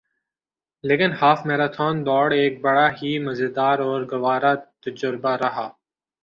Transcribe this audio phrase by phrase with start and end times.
[0.83, 5.67] لیکن half marathon دوڑ ایک بڑا ہی مزیدار اور گوارہ تجربہ رہا